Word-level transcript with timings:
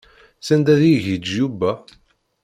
Sanda 0.45 0.71
ad 0.75 0.81
igiǧǧ 0.93 1.25
Yuba? 1.37 1.71